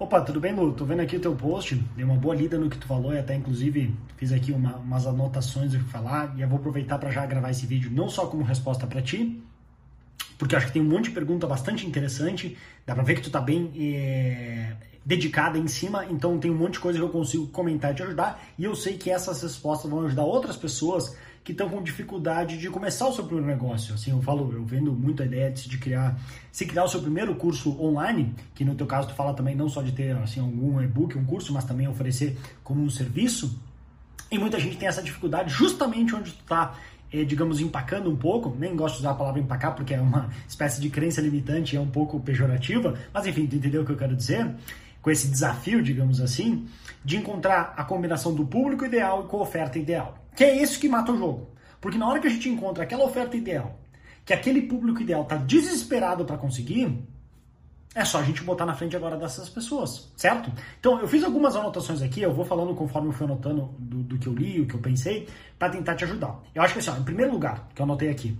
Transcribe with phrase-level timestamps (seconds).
[0.00, 0.72] Opa, tudo bem, Lu?
[0.74, 3.18] Tô vendo aqui o teu post, dei uma boa lida no que tu falou e
[3.18, 7.10] até inclusive fiz aqui uma, umas anotações do que falar e eu vou aproveitar para
[7.10, 9.42] já gravar esse vídeo não só como resposta para ti,
[10.38, 12.56] porque acho que tem um monte de pergunta bastante interessante,
[12.86, 16.74] dá para ver que tu tá bem é, dedicada em cima, então tem um monte
[16.74, 19.90] de coisa que eu consigo comentar e te ajudar e eu sei que essas respostas
[19.90, 21.16] vão ajudar outras pessoas
[21.48, 23.94] que estão com dificuldade de começar o seu primeiro negócio.
[23.94, 26.20] Assim, eu falo, eu vendo muito a ideia de criar,
[26.52, 29.66] se criar o seu primeiro curso online, que no teu caso tu fala também não
[29.66, 33.58] só de ter assim algum e-book, um curso, mas também oferecer como um serviço.
[34.30, 36.74] E muita gente tem essa dificuldade justamente onde tu está
[37.10, 40.28] é, digamos, empacando um pouco, nem gosto de usar a palavra empacar porque é uma
[40.46, 43.96] espécie de crença limitante é um pouco pejorativa, mas enfim, tu entendeu o que eu
[43.96, 44.54] quero dizer?
[45.02, 46.66] Com esse desafio, digamos assim,
[47.04, 50.18] de encontrar a combinação do público ideal e com a oferta ideal.
[50.34, 51.50] Que é isso que mata o jogo.
[51.80, 53.78] Porque na hora que a gente encontra aquela oferta ideal,
[54.24, 57.02] que aquele público ideal está desesperado para conseguir,
[57.94, 60.52] é só a gente botar na frente agora dessas pessoas, certo?
[60.78, 64.18] Então, eu fiz algumas anotações aqui, eu vou falando conforme eu fui anotando do, do
[64.18, 65.26] que eu li, o que eu pensei,
[65.58, 66.38] para tentar te ajudar.
[66.54, 68.38] Eu acho que assim, ó, em primeiro lugar, que eu anotei aqui,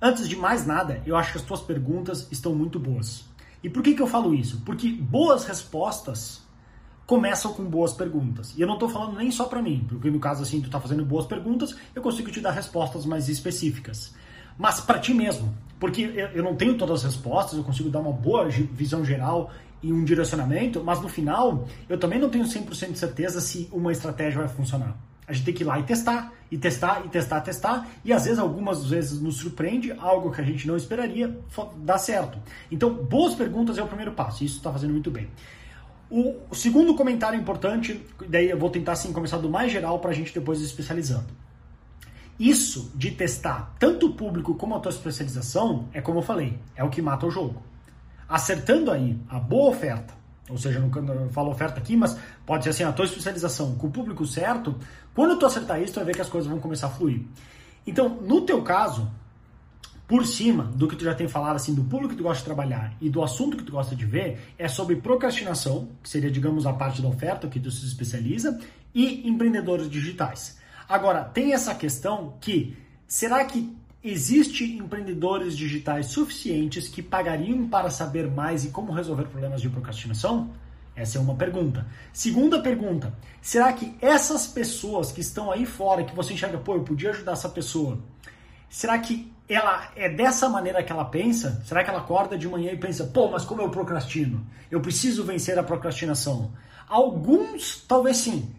[0.00, 3.24] antes de mais nada, eu acho que as tuas perguntas estão muito boas.
[3.64, 4.60] E por que, que eu falo isso?
[4.62, 6.42] Porque boas respostas
[7.06, 8.52] começam com boas perguntas.
[8.56, 10.78] E eu não estou falando nem só para mim, porque no caso assim, tu está
[10.78, 14.14] fazendo boas perguntas, eu consigo te dar respostas mais específicas.
[14.58, 16.02] Mas para ti mesmo, porque
[16.34, 19.50] eu não tenho todas as respostas, eu consigo dar uma boa visão geral
[19.82, 23.92] e um direcionamento, mas no final eu também não tenho 100% de certeza se uma
[23.92, 24.94] estratégia vai funcionar.
[25.26, 28.24] A gente tem que ir lá e testar, e testar, e testar, testar, e às
[28.24, 31.38] vezes, algumas vezes nos surpreende, algo que a gente não esperaria,
[31.78, 32.38] dá certo.
[32.70, 35.28] Então, boas perguntas é o primeiro passo, e isso está fazendo muito bem.
[36.10, 40.14] O segundo comentário importante, daí eu vou tentar assim começar do mais geral para a
[40.14, 41.26] gente depois especializando.
[42.38, 46.84] Isso de testar tanto o público como a tua especialização é como eu falei, é
[46.84, 47.62] o que mata o jogo.
[48.28, 50.14] Acertando aí a boa oferta,
[50.48, 53.90] ou seja, eu falo oferta aqui, mas pode ser assim, a tua especialização com o
[53.90, 54.78] público certo,
[55.14, 57.22] quando tu acertar isso, tu vai ver que as coisas vão começar a fluir.
[57.86, 59.10] Então, no teu caso,
[60.06, 62.44] por cima do que tu já tem falado, assim, do público que tu gosta de
[62.44, 66.66] trabalhar e do assunto que tu gosta de ver, é sobre procrastinação, que seria, digamos,
[66.66, 68.58] a parte da oferta que tu se especializa,
[68.94, 70.58] e empreendedores digitais.
[70.88, 72.76] Agora, tem essa questão que,
[73.08, 73.74] será que
[74.04, 80.50] existe empreendedores digitais suficientes que pagariam para saber mais e como resolver problemas de procrastinação?
[80.94, 81.86] Essa é uma pergunta.
[82.12, 86.84] Segunda pergunta: será que essas pessoas que estão aí fora, que você enxerga, pô, eu
[86.84, 87.98] podia ajudar essa pessoa,
[88.68, 91.62] será que ela é dessa maneira que ela pensa?
[91.64, 94.46] Será que ela acorda de manhã e pensa, pô, mas como eu procrastino?
[94.70, 96.52] Eu preciso vencer a procrastinação.
[96.88, 98.54] Alguns, talvez sim,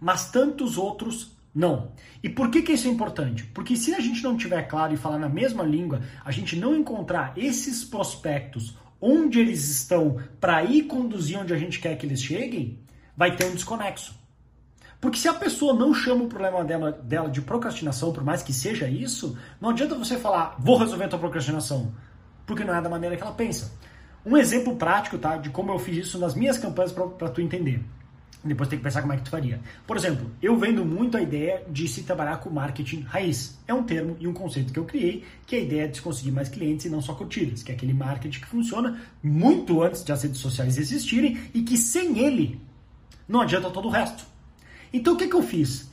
[0.00, 1.92] mas tantos outros não.
[2.22, 3.44] E por que, que isso é importante?
[3.44, 6.74] Porque se a gente não tiver claro e falar na mesma língua, a gente não
[6.74, 12.22] encontrar esses prospectos onde eles estão para ir conduzir onde a gente quer que eles
[12.22, 12.80] cheguem,
[13.16, 14.14] vai ter um desconexo.
[15.00, 18.52] Porque se a pessoa não chama o problema dela, dela de procrastinação, por mais que
[18.52, 21.94] seja isso, não adianta você falar, vou resolver a tua procrastinação,
[22.46, 23.78] porque não é da maneira que ela pensa.
[24.24, 27.84] Um exemplo prático, tá, de como eu fiz isso nas minhas campanhas para tu entender.
[28.42, 29.60] Depois tem que pensar como é que tu faria.
[29.86, 33.58] Por exemplo, eu vendo muito a ideia de se trabalhar com marketing raiz.
[33.66, 36.02] É um termo e um conceito que eu criei, que é a ideia de se
[36.02, 40.04] conseguir mais clientes e não só curtidas, que é aquele marketing que funciona muito antes
[40.04, 42.60] de as redes sociais existirem e que sem ele
[43.28, 44.24] não adianta todo o resto.
[44.92, 45.90] Então o que, que eu fiz?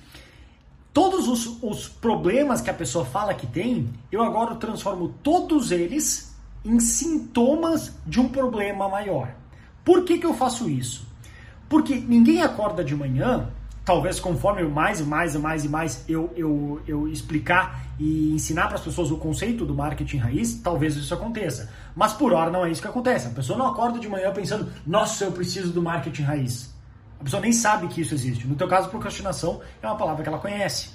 [0.94, 6.36] Todos os, os problemas que a pessoa fala que tem, eu agora transformo todos eles
[6.66, 9.34] em sintomas de um problema maior.
[9.86, 11.08] Por que, que eu faço isso?
[11.72, 13.48] Porque ninguém acorda de manhã,
[13.86, 18.68] talvez conforme mais e mais e mais e mais eu, eu, eu explicar e ensinar
[18.68, 21.72] para as pessoas o conceito do marketing raiz, talvez isso aconteça.
[21.96, 23.28] Mas por hora não é isso que acontece.
[23.28, 26.76] A pessoa não acorda de manhã pensando, nossa, eu preciso do marketing raiz.
[27.22, 28.46] A pessoa nem sabe que isso existe.
[28.46, 30.90] No teu caso, procrastinação é uma palavra que ela conhece.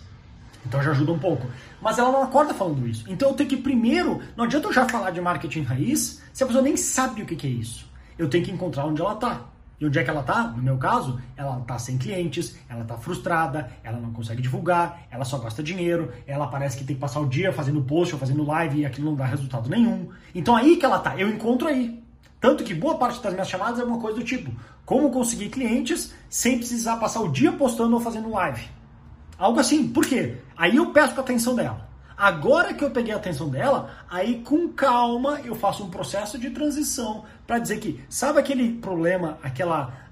[0.67, 1.47] Então já ajuda um pouco.
[1.81, 3.07] Mas ela não acorda falando isso.
[3.09, 6.47] Então eu tenho que primeiro, não adianta eu já falar de marketing raiz se a
[6.47, 7.87] pessoa nem sabe o que é isso.
[8.19, 9.56] Eu tenho que encontrar onde ela está.
[9.79, 10.45] E onde é que ela está?
[10.45, 15.25] No meu caso, ela está sem clientes, ela está frustrada, ela não consegue divulgar, ela
[15.25, 18.45] só gasta dinheiro, ela parece que tem que passar o dia fazendo post ou fazendo
[18.45, 20.09] live e aquilo não dá resultado nenhum.
[20.35, 22.03] Então aí que ela está, eu encontro aí.
[22.41, 24.53] Tanto que boa parte das minhas chamadas é uma coisa do tipo:
[24.85, 28.69] como conseguir clientes sem precisar passar o dia postando ou fazendo live.
[29.39, 29.89] Algo assim.
[29.89, 30.37] Por quê?
[30.57, 31.89] Aí eu peço a atenção dela.
[32.17, 36.51] Agora que eu peguei a atenção dela, aí com calma eu faço um processo de
[36.51, 40.07] transição para dizer que, sabe aquele problema, aquela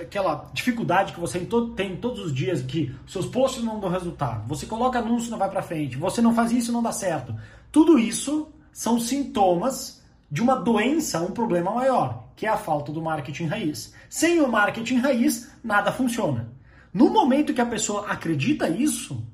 [0.00, 1.40] aquela dificuldade que você
[1.74, 5.38] tem todos os dias que seus posts não dão resultado, você coloca anúncio e não
[5.38, 7.34] vai para frente, você não faz isso e não dá certo.
[7.72, 12.24] Tudo isso são sintomas de uma doença, um problema maior.
[12.36, 13.94] que é a falta do marketing raiz.
[14.10, 16.52] Sem o marketing raiz, nada funciona.
[16.92, 19.26] No momento que a pessoa acredita isso,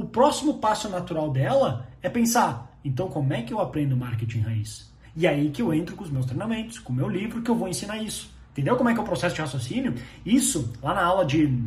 [0.00, 4.90] o próximo passo natural dela é pensar: então como é que eu aprendo marketing raiz?
[5.16, 7.56] E aí que eu entro com os meus treinamentos, com o meu livro, que eu
[7.56, 8.32] vou ensinar isso.
[8.52, 9.94] Entendeu como é que é o processo de raciocínio?
[10.24, 11.58] Isso, lá na aula de.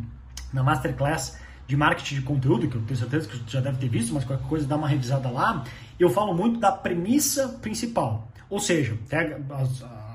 [0.51, 3.88] na Masterclass de marketing de conteúdo, que eu tenho certeza que você já deve ter
[3.88, 5.63] visto, mas qualquer coisa dá uma revisada lá,
[5.97, 8.27] eu falo muito da premissa principal.
[8.50, 9.39] Ou seja, até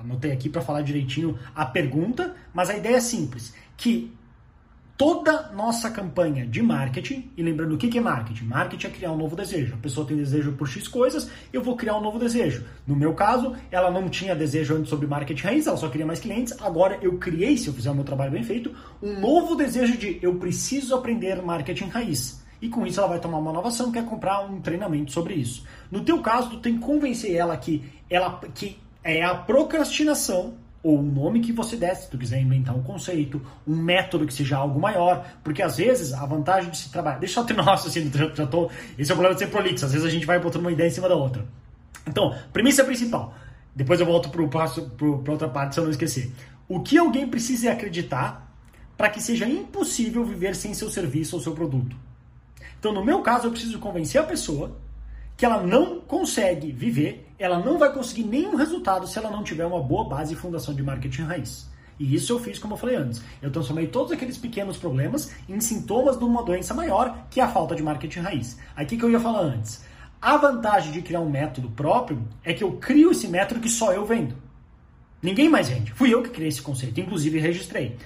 [0.01, 4.13] anotei aqui para falar direitinho a pergunta, mas a ideia é simples, que
[4.99, 8.47] toda nossa campanha de marketing, e lembrando o que é marketing?
[8.47, 9.75] Marketing é criar um novo desejo.
[9.75, 12.65] A pessoa tem desejo por X coisas, eu vou criar um novo desejo.
[12.85, 16.19] No meu caso, ela não tinha desejo antes sobre marketing raiz, ela só queria mais
[16.19, 16.53] clientes.
[16.61, 20.19] Agora eu criei, se eu fizer o meu trabalho bem feito, um novo desejo de
[20.21, 22.43] eu preciso aprender marketing raiz.
[22.61, 25.35] E com isso ela vai tomar uma nova ação, que é comprar um treinamento sobre
[25.35, 25.63] isso.
[25.93, 31.01] No teu caso, tu tem que convencer ela que ela que é a procrastinação ou
[31.01, 34.57] o nome que você der, se tu quiser inventar um conceito, um método que seja
[34.57, 38.11] algo maior, porque às vezes a vantagem de se trabalhar, deixa eu ter nosso assim,
[38.35, 40.63] já tô, esse é o problema de ser prolixo, às vezes a gente vai botando
[40.63, 41.45] uma ideia em cima da outra.
[42.07, 43.35] Então, premissa principal,
[43.75, 46.33] depois eu volto para outra parte se eu não esquecer.
[46.69, 48.49] O que alguém precisa acreditar
[48.97, 51.97] para que seja impossível viver sem seu serviço ou seu produto?
[52.79, 54.77] Então, no meu caso, eu preciso convencer a pessoa
[55.39, 59.65] que ela não consegue viver, ela não vai conseguir nenhum resultado se ela não tiver
[59.65, 61.71] uma boa base e fundação de marketing raiz.
[61.97, 63.23] E isso eu fiz como eu falei antes.
[63.41, 67.49] Eu transformei todos aqueles pequenos problemas em sintomas de uma doença maior, que é a
[67.49, 68.59] falta de marketing raiz.
[68.89, 69.85] Que, que eu ia falar antes?
[70.21, 73.93] A vantagem de criar um método próprio é que eu crio esse método que só
[73.93, 74.35] eu vendo.
[75.23, 75.93] Ninguém mais vende.
[75.93, 77.97] Fui eu que criei esse conceito, inclusive registrei.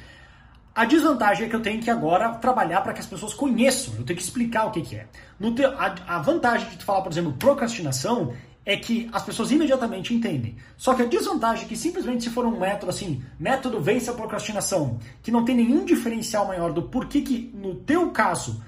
[0.75, 4.05] A desvantagem é que eu tenho que agora trabalhar para que as pessoas conheçam, eu
[4.05, 5.07] tenho que explicar o que, que é.
[5.55, 8.33] Te, a, vantagem de tu falar, por exemplo, procrastinação
[8.65, 10.57] é que as pessoas imediatamente entendem.
[10.79, 14.15] Só que a desvantagem é que simplesmente se for um método assim, método vence a
[14.15, 18.63] procrastinação, que não tem nenhum diferencial maior do porquê que, no teu caso,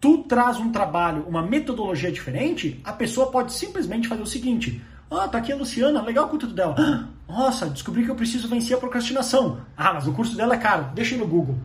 [0.00, 4.80] tu traz um trabalho, uma metodologia diferente, a pessoa pode simplesmente fazer o seguinte:
[5.10, 6.76] ah, tá aqui a Luciana, legal o conteúdo dela.
[7.28, 9.60] Nossa, descobri que eu preciso vencer a procrastinação.
[9.76, 11.58] Ah, mas o curso dela é caro, deixa no Google.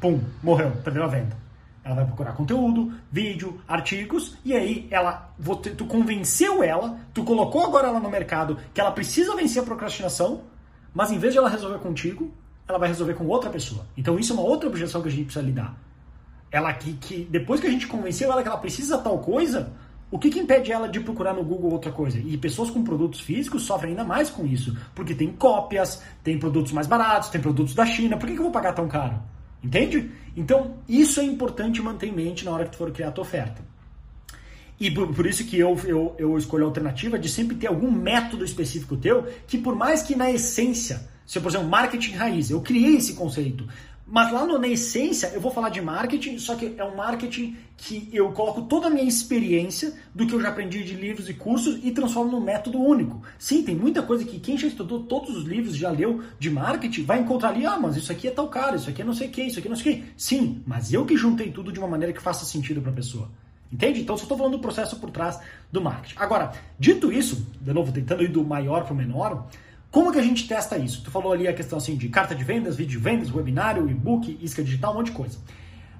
[0.00, 1.36] Pum, morreu, perdeu a venda.
[1.82, 5.32] Ela vai procurar conteúdo, vídeo, artigos, e aí ela,
[5.76, 10.42] tu convenceu ela, tu colocou agora ela no mercado que ela precisa vencer a procrastinação,
[10.94, 12.32] mas em vez de ela resolver contigo,
[12.68, 13.86] ela vai resolver com outra pessoa.
[13.96, 15.74] Então isso é uma outra objeção que a gente precisa lidar.
[16.52, 19.72] Ela que, que depois que a gente convenceu ela que ela precisa tal coisa,
[20.10, 22.18] o que, que, impede ela de procurar no Google outra coisa?
[22.18, 26.72] E pessoas com produtos físicos sofrem ainda mais com isso, porque tem cópias, tem produtos
[26.72, 28.16] mais baratos, tem produtos da China.
[28.16, 29.22] Por que, que eu vou pagar tão caro?
[29.62, 30.10] Entende?
[30.36, 33.22] Então, isso é importante manter em mente na hora que tu for criar a tua
[33.22, 33.62] oferta.
[34.80, 37.90] E por, por isso que eu, eu, eu escolho a alternativa de sempre ter algum
[37.90, 42.50] método específico teu, que por mais que na essência, se eu, por exemplo, marketing raiz,
[42.50, 43.68] eu criei esse conceito,
[44.10, 47.56] mas lá no, na essência, eu vou falar de marketing, só que é um marketing
[47.76, 51.34] que eu coloco toda a minha experiência do que eu já aprendi de livros e
[51.34, 53.22] cursos e transformo num método único.
[53.38, 57.04] Sim, tem muita coisa que quem já estudou todos os livros, já leu de marketing,
[57.04, 59.28] vai encontrar ali, ah, mas isso aqui é tal cara, isso aqui é não sei
[59.28, 60.04] o que, isso aqui é não sei o que.
[60.16, 63.30] Sim, mas eu que juntei tudo de uma maneira que faça sentido para a pessoa.
[63.72, 64.00] Entende?
[64.00, 65.38] Então, só estou falando do processo por trás
[65.70, 66.16] do marketing.
[66.18, 69.46] Agora, dito isso, de novo, tentando ir do maior para o menor,
[69.90, 71.02] como que a gente testa isso?
[71.02, 74.38] Tu falou ali a questão assim de carta de vendas, vídeo de vendas, webinário, e-book,
[74.40, 75.38] isca digital, um monte de coisa.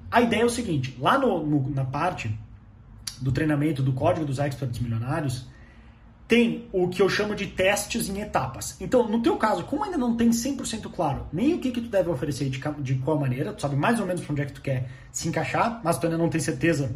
[0.09, 2.33] A ideia é o seguinte, lá no, no, na parte
[3.19, 5.45] do treinamento do código dos experts milionários,
[6.27, 8.77] tem o que eu chamo de testes em etapas.
[8.79, 11.89] Então, no teu caso, como ainda não tem 100% claro nem o que, que tu
[11.89, 14.53] deve oferecer de, de qual maneira, tu sabe mais ou menos para onde é que
[14.53, 16.95] tu quer se encaixar, mas tu ainda não tem certeza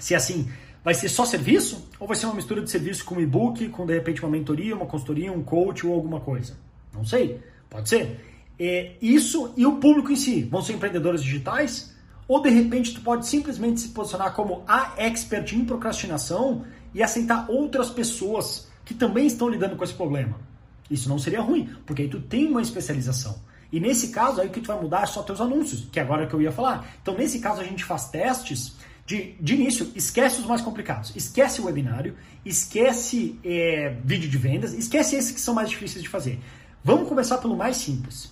[0.00, 0.50] se assim
[0.84, 1.88] Vai ser só serviço?
[1.98, 4.86] Ou vai ser uma mistura de serviço com e-book, com de repente uma mentoria, uma
[4.86, 6.56] consultoria, um coach ou alguma coisa?
[6.92, 7.40] Não sei.
[7.68, 8.20] Pode ser.
[8.58, 10.42] É, isso e o público em si.
[10.42, 11.94] Vão ser empreendedores digitais?
[12.26, 17.46] Ou de repente tu pode simplesmente se posicionar como a expert em procrastinação e aceitar
[17.48, 20.38] outras pessoas que também estão lidando com esse problema.
[20.90, 23.38] Isso não seria ruim, porque aí tu tem uma especialização.
[23.70, 26.24] E nesse caso, aí o que tu vai mudar é só teus anúncios, que agora
[26.24, 26.86] é que eu ia falar.
[27.02, 28.76] Então, nesse caso, a gente faz testes
[29.08, 31.16] de, de início, esquece os mais complicados.
[31.16, 36.10] Esquece o webinário, esquece é, vídeo de vendas, esquece esses que são mais difíceis de
[36.10, 36.38] fazer.
[36.84, 38.30] Vamos começar pelo mais simples.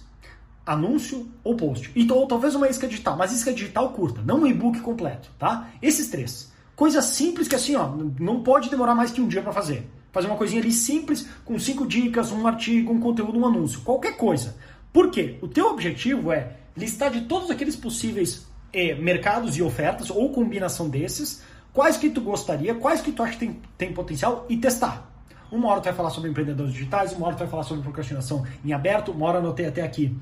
[0.66, 1.90] Anúncio ou post.
[1.96, 5.70] Então, ou talvez uma isca digital, mas isca digital curta, não um e-book completo, tá?
[5.80, 6.52] Esses três.
[6.74, 7.88] Coisas simples que assim, ó,
[8.20, 9.88] não pode demorar mais que um dia para fazer.
[10.12, 13.80] Fazer uma coisinha ali simples, com cinco dicas, um artigo, um conteúdo, um anúncio.
[13.80, 14.54] Qualquer coisa.
[14.92, 15.38] Por quê?
[15.40, 20.90] O teu objetivo é listar de todos aqueles possíveis é, mercados e ofertas, ou combinação
[20.90, 21.42] desses,
[21.72, 25.10] quais que tu gostaria, quais que tu acha que tem, tem potencial e testar.
[25.50, 28.44] Uma hora tu vai falar sobre empreendedores digitais, uma hora tu vai falar sobre procrastinação
[28.62, 30.14] em aberto, uma hora anotei até aqui.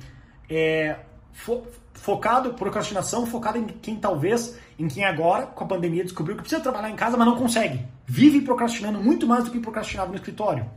[0.49, 1.00] É,
[1.32, 1.62] fo
[1.94, 6.61] focado, procrastinação, focado em quem talvez, em quem agora, com a pandemia, descobriu que precisa
[6.61, 7.87] trabalhar em casa, mas não consegue.
[8.04, 10.68] Vive procrastinando muito mais do que procrastinava no escritório.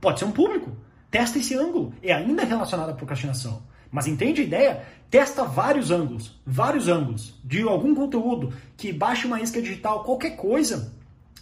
[0.00, 0.70] Pode ser um público.
[1.10, 1.92] Testa esse ângulo.
[2.02, 3.62] É ainda relacionado à procrastinação.
[3.90, 4.82] Mas entende a ideia?
[5.10, 10.92] Testa vários ângulos, vários ângulos de algum conteúdo que baixe uma isca digital, qualquer coisa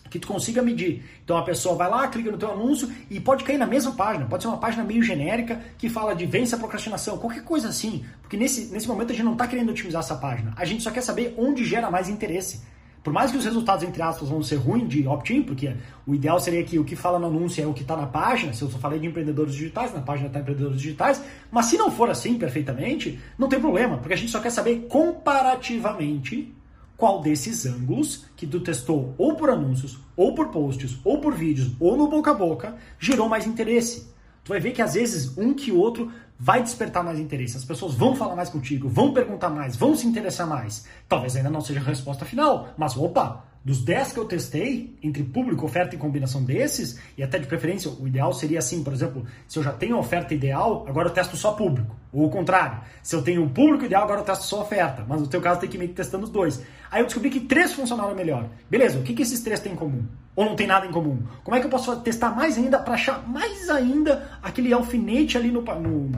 [0.08, 1.04] que tu consiga medir.
[1.24, 4.26] Então a pessoa vai lá, clica no teu anúncio e pode cair na mesma página.
[4.26, 8.04] Pode ser uma página meio genérica que fala de vence a procrastinação, qualquer coisa assim.
[8.22, 10.52] Porque nesse, nesse momento a gente não está querendo otimizar essa página.
[10.56, 12.62] A gente só quer saber onde gera mais interesse.
[13.06, 15.72] Por mais que os resultados, entre aspas, vão ser ruins de opt-in, porque
[16.04, 18.52] o ideal seria que o que fala no anúncio é o que está na página,
[18.52, 21.88] se eu só falei de empreendedores digitais, na página está empreendedores digitais, mas se não
[21.88, 26.52] for assim perfeitamente, não tem problema, porque a gente só quer saber comparativamente
[26.96, 31.70] qual desses ângulos que tu testou ou por anúncios, ou por posts, ou por vídeos,
[31.78, 34.12] ou no boca a boca, gerou mais interesse.
[34.42, 37.56] Tu vai ver que às vezes um que outro vai despertar mais interesse.
[37.56, 40.86] As pessoas vão falar mais contigo, vão perguntar mais, vão se interessar mais.
[41.08, 45.24] Talvez ainda não seja a resposta final, mas opa, dos 10 que eu testei, entre
[45.24, 49.26] público, oferta e combinação desses, e até de preferência, o ideal seria assim, por exemplo,
[49.48, 51.96] se eu já tenho oferta ideal, agora eu testo só público.
[52.12, 55.04] Ou o contrário, se eu tenho um público ideal, agora eu testo só oferta.
[55.08, 56.62] Mas no teu caso tem que ir testando os dois.
[56.92, 58.48] Aí eu descobri que três funcionaram melhor.
[58.70, 60.06] Beleza, o que, que esses três têm em comum?
[60.36, 61.20] Ou não tem nada em comum?
[61.42, 65.50] Como é que eu posso testar mais ainda para achar mais ainda aquele alfinete ali
[65.50, 66.12] no, no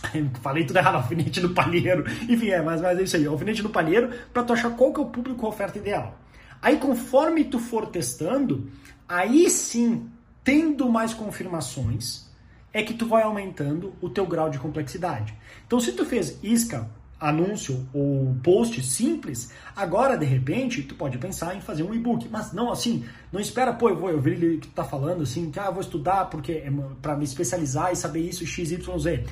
[0.40, 2.06] Falei tudo errado, alfinete no palheiro.
[2.26, 5.00] Enfim, é, mas, mas é isso aí, alfinete no palheiro, para tu achar qual que
[5.00, 6.16] é o público oferta ideal.
[6.60, 8.70] Aí conforme tu for testando,
[9.08, 10.08] aí sim,
[10.42, 12.26] tendo mais confirmações,
[12.72, 15.34] é que tu vai aumentando o teu grau de complexidade.
[15.66, 16.88] Então se tu fez isca,
[17.20, 22.52] anúncio ou post simples, agora de repente tu pode pensar em fazer um e-book, mas
[22.52, 25.58] não assim, não espera, pô, eu vou, eu vi que tu tá falando assim, que
[25.58, 26.70] ah, vou estudar porque é
[27.02, 29.24] para me especializar e saber isso XYZ.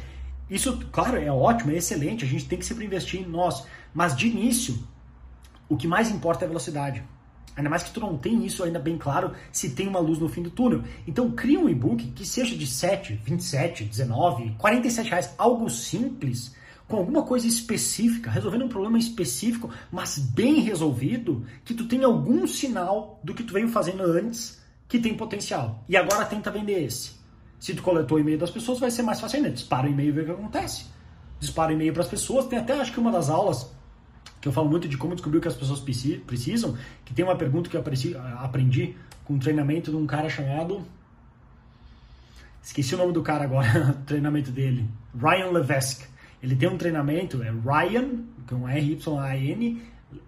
[0.49, 4.17] Isso, claro, é ótimo, é excelente, a gente tem que sempre investir em nós, mas
[4.17, 4.79] de início,
[5.69, 7.03] o que mais importa é a velocidade.
[7.57, 10.29] Ainda mais que tu não tem isso ainda bem claro se tem uma luz no
[10.29, 10.83] fim do túnel.
[11.07, 16.55] Então cria um e-book que seja de 7, 27, 19, 47 reais, algo simples,
[16.87, 22.47] com alguma coisa específica, resolvendo um problema específico, mas bem resolvido, que tu tenha algum
[22.47, 25.83] sinal do que tu veio fazendo antes que tem potencial.
[25.89, 27.17] E agora tenta vender esse.
[27.59, 29.51] Se tu coletou o e-mail das pessoas, vai ser mais fácil ainda.
[29.51, 30.87] Dispara o e-mail e vê o que acontece.
[31.41, 32.47] Dispara o e-mail para as pessoas.
[32.47, 33.71] Tem até, acho que uma das aulas
[34.47, 37.35] que eu falo muito de como descobrir o que as pessoas precisam, que tem uma
[37.35, 37.81] pergunta que eu
[38.39, 40.87] aprendi com um treinamento de um cara chamado.
[42.63, 44.89] Esqueci o nome do cara agora, o treinamento dele.
[45.21, 46.07] Ryan Levesque.
[46.41, 49.83] Ele tem um treinamento, é Ryan, com R-Y-A-N,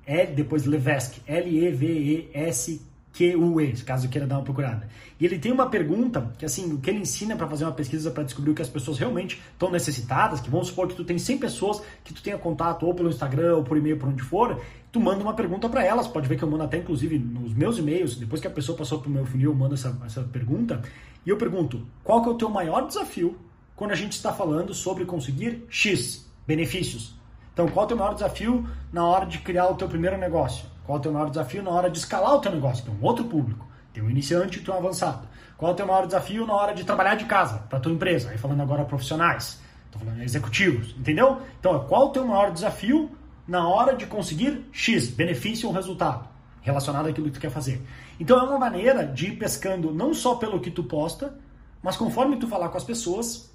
[0.05, 4.88] é depois Levesque, L-E-V-E-S QUE, caso queira dar uma procurada.
[5.19, 8.11] E ele tem uma pergunta que assim, o que ele ensina para fazer uma pesquisa
[8.11, 11.19] para descobrir o que as pessoas realmente estão necessitadas, que vamos supor que tu tem
[11.19, 14.61] 100 pessoas que tu tenha contato ou pelo Instagram ou por e-mail por onde for,
[14.93, 17.79] tu manda uma pergunta para elas, pode ver que eu mando até inclusive nos meus
[17.79, 20.81] e-mails, depois que a pessoa passou pro meu funil, eu mando essa, essa pergunta,
[21.27, 23.37] e eu pergunto, qual que é o teu maior desafio
[23.75, 27.15] quando a gente está falando sobre conseguir X benefícios?
[27.53, 30.65] Então, qual é o teu maior desafio na hora de criar o teu primeiro negócio?
[30.88, 32.83] Qual é o teu maior desafio na hora de escalar o teu negócio?
[32.83, 33.68] Tem um outro público.
[33.92, 35.28] Tem um iniciante e tem um avançado.
[35.54, 38.30] Qual é o teu maior desafio na hora de trabalhar de casa para tua empresa?
[38.30, 41.42] Aí falando agora profissionais, estou falando executivos, entendeu?
[41.61, 43.11] Então, qual é o teu maior desafio
[43.47, 46.26] na hora de conseguir X, benefício ou resultado
[46.62, 47.87] relacionado àquilo que tu quer fazer?
[48.18, 51.38] Então, é uma maneira de ir pescando não só pelo que tu posta,
[51.83, 53.54] mas conforme tu falar com as pessoas,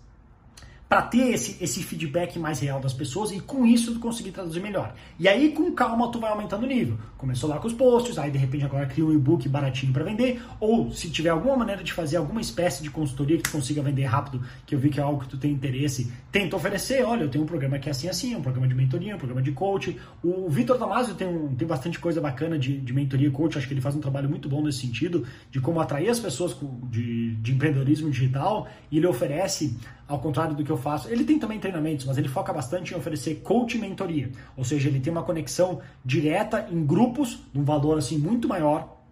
[0.88, 4.62] para ter esse, esse feedback mais real das pessoas e com isso tu conseguir traduzir
[4.62, 4.94] melhor.
[5.20, 6.98] E aí com calma tu vai aumentando o nível.
[7.18, 10.42] Começou lá com os posts, aí de repente agora cria um e-book baratinho para vender,
[10.60, 14.04] ou se tiver alguma maneira de fazer alguma espécie de consultoria que tu consiga vender
[14.04, 17.30] rápido, que eu vi que é algo que tu tem interesse, tenta oferecer, olha, eu
[17.30, 19.98] tenho um programa que é assim assim, um programa de mentoria, um programa de coach.
[20.24, 23.68] O Vitor Damasio tem, um, tem bastante coisa bacana de, de mentoria e coach, acho
[23.68, 26.56] que ele faz um trabalho muito bom nesse sentido, de como atrair as pessoas
[26.90, 29.76] de, de empreendedorismo digital, e ele oferece
[30.14, 31.10] ao contrário do que eu faço.
[31.10, 34.32] Ele tem também treinamentos, mas ele foca bastante em oferecer coach e mentoria.
[34.56, 39.03] Ou seja, ele tem uma conexão direta em grupos, de um valor assim muito maior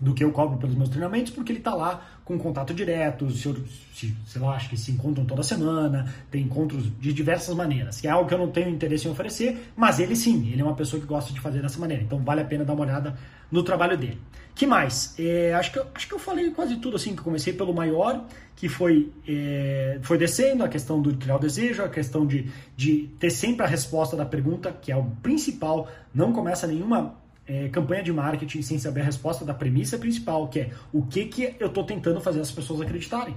[0.00, 3.52] do que eu cobro pelos meus treinamentos, porque ele está lá com contato direto, se,
[3.92, 8.08] se, sei lá, acho que se encontram toda semana, tem encontros de diversas maneiras, que
[8.08, 10.74] é algo que eu não tenho interesse em oferecer, mas ele sim, ele é uma
[10.74, 13.18] pessoa que gosta de fazer dessa maneira, então vale a pena dar uma olhada
[13.50, 14.18] no trabalho dele.
[14.54, 15.14] que mais?
[15.18, 17.74] É, acho, que eu, acho que eu falei quase tudo assim, que eu comecei pelo
[17.74, 18.24] maior,
[18.56, 23.10] que foi, é, foi descendo, a questão do criar o desejo, a questão de, de
[23.18, 28.02] ter sempre a resposta da pergunta, que é o principal, não começa nenhuma é, campanha
[28.02, 31.68] de marketing sem saber a resposta da premissa principal, que é o que, que eu
[31.68, 33.36] estou tentando fazer as pessoas acreditarem.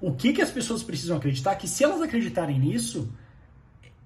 [0.00, 1.54] O que, que as pessoas precisam acreditar?
[1.56, 3.12] Que se elas acreditarem nisso,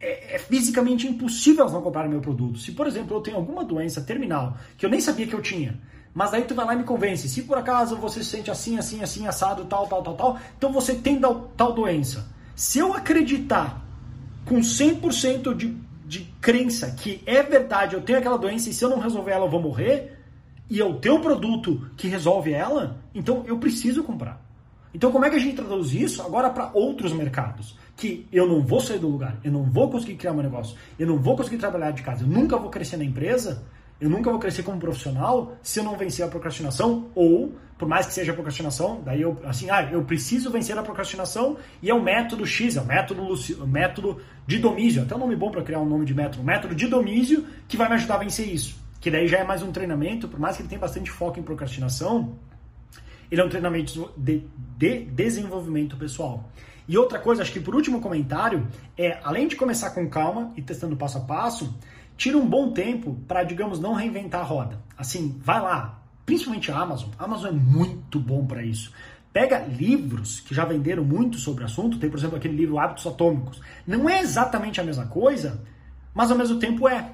[0.00, 2.58] é, é, fisicamente impossível elas não comprarem meu produto.
[2.58, 5.80] Se, por exemplo, eu tenho alguma doença terminal que eu nem sabia que eu tinha,
[6.12, 7.28] mas aí tu vai lá e me convence.
[7.28, 10.72] Se por acaso você se sente assim, assim, assim, assado, tal, tal, tal, tal, então
[10.72, 12.28] você tem tal, tal doença.
[12.54, 13.84] Se eu acreditar
[14.44, 18.90] com 100% de, de crença que é verdade, eu tenho aquela doença e se eu
[18.90, 20.18] não resolver ela eu vou morrer,
[20.68, 24.42] e é o teu produto que resolve ela, então eu preciso comprar.
[24.94, 27.76] Então, como é que a gente traduz isso agora para outros mercados?
[27.96, 31.06] Que eu não vou sair do lugar, eu não vou conseguir criar meu negócio, eu
[31.06, 33.64] não vou conseguir trabalhar de casa, eu nunca vou crescer na empresa,
[34.04, 38.04] eu nunca vou crescer como profissional se eu não vencer a procrastinação, ou, por mais
[38.04, 41.94] que seja a procrastinação, daí eu, assim, ah, eu preciso vencer a procrastinação e é
[41.94, 45.62] o método X, é o método, o método de Domísio, até um nome bom para
[45.62, 48.46] criar um nome de método, o método de Domísio que vai me ajudar a vencer
[48.46, 48.76] isso.
[49.00, 51.42] Que daí já é mais um treinamento, por mais que ele tenha bastante foco em
[51.42, 52.34] procrastinação,
[53.30, 54.42] ele é um treinamento de,
[54.76, 56.44] de desenvolvimento pessoal.
[56.86, 58.68] E outra coisa, acho que por último comentário,
[58.98, 61.74] é além de começar com calma e testando passo a passo,
[62.16, 64.80] tira um bom tempo para, digamos, não reinventar a roda.
[64.96, 67.10] Assim, vai lá, principalmente a Amazon.
[67.18, 68.92] A Amazon é muito bom para isso.
[69.32, 73.06] Pega livros que já venderam muito sobre o assunto, tem, por exemplo, aquele livro Hábitos
[73.06, 73.60] Atômicos.
[73.86, 75.60] Não é exatamente a mesma coisa,
[76.14, 77.10] mas ao mesmo tempo é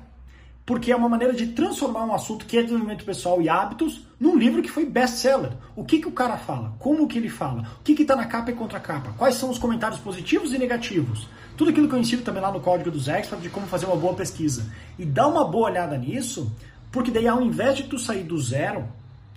[0.71, 4.37] porque é uma maneira de transformar um assunto que é desenvolvimento pessoal e hábitos num
[4.37, 5.51] livro que foi best-seller.
[5.75, 6.77] O que, que o cara fala?
[6.79, 7.63] Como que ele fala?
[7.81, 9.13] O que está na capa e contra capa?
[9.19, 11.27] Quais são os comentários positivos e negativos?
[11.57, 13.97] Tudo aquilo que eu ensino também lá no Código dos Experts de como fazer uma
[13.97, 14.65] boa pesquisa.
[14.97, 16.49] E dá uma boa olhada nisso,
[16.93, 18.87] porque daí ao invés de tu sair do zero,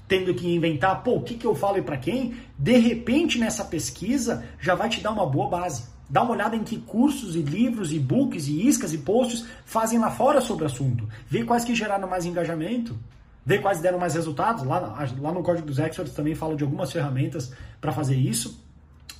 [0.08, 3.66] tendo que inventar, pô, o que, que eu falo e para quem, de repente nessa
[3.66, 5.93] pesquisa já vai te dar uma boa base.
[6.10, 10.00] Dá uma olhada em que cursos e livros e books e iscas e posts fazem
[10.00, 11.08] lá fora sobre o assunto.
[11.28, 12.98] Vê quais que geraram mais engajamento.
[13.46, 14.64] Vê quais deram mais resultados.
[14.64, 14.80] Lá,
[15.20, 18.64] lá no Código dos Experts também falo de algumas ferramentas para fazer isso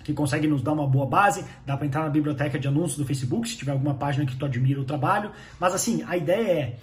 [0.04, 1.46] que conseguem nos dar uma boa base.
[1.66, 4.46] Dá para entrar na biblioteca de anúncios do Facebook, se tiver alguma página que tu
[4.46, 5.32] admira o trabalho.
[5.60, 6.78] Mas assim, a ideia é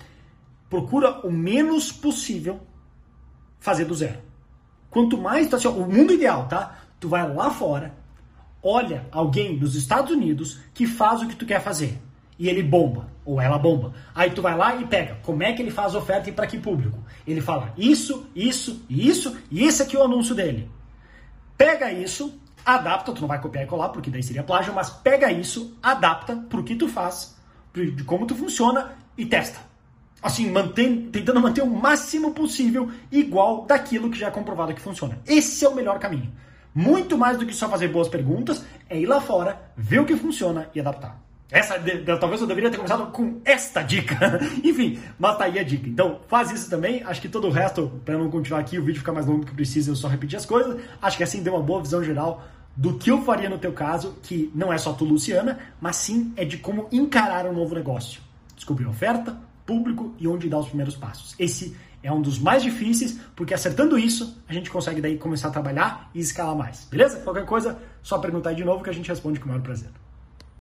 [0.69, 2.61] procura o menos possível
[3.59, 4.19] fazer do zero.
[4.89, 6.79] Quanto mais, tu, assim, ó, o mundo ideal, tá?
[6.99, 7.95] Tu vai lá fora,
[8.63, 12.01] olha alguém dos Estados Unidos que faz o que tu quer fazer
[12.39, 13.93] e ele bomba ou ela bomba.
[14.15, 16.47] Aí tu vai lá e pega como é que ele faz a oferta e para
[16.47, 16.99] que público.
[17.27, 20.71] Ele fala isso, isso isso e esse aqui é o anúncio dele.
[21.57, 25.31] Pega isso, adapta, tu não vai copiar e colar porque daí seria plágio, mas pega
[25.31, 27.37] isso, adapta pro que tu faz,
[27.75, 29.61] de como tu funciona e testa.
[30.23, 35.19] Assim, mantém, tentando manter o máximo possível igual daquilo que já é comprovado que funciona.
[35.27, 36.31] Esse é o melhor caminho.
[36.75, 40.17] Muito mais do que só fazer boas perguntas, é ir lá fora, ver o que
[40.17, 41.21] funciona e adaptar.
[41.51, 41.75] Essa,
[42.21, 44.39] talvez eu deveria ter começado com esta dica.
[44.63, 45.89] Enfim, mas tá aí a dica.
[45.89, 47.03] Então, faz isso também.
[47.03, 49.47] Acho que todo o resto, para não continuar aqui, o vídeo ficar mais longo do
[49.47, 50.81] que precisa, eu só repetir as coisas.
[51.03, 52.45] Acho que assim deu uma boa visão geral
[52.77, 56.33] do que eu faria no teu caso, que não é só tu, Luciana, mas sim
[56.37, 58.21] é de como encarar um novo negócio.
[58.55, 61.35] Descobrir oferta, público e onde dar os primeiros passos.
[61.37, 65.51] Esse é um dos mais difíceis, porque acertando isso, a gente consegue daí começar a
[65.51, 66.87] trabalhar e escalar mais.
[66.91, 67.21] Beleza?
[67.21, 69.91] Qualquer coisa, só perguntar de novo que a gente responde com o maior prazer.